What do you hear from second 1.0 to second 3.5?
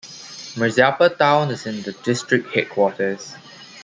town is the district headquarters.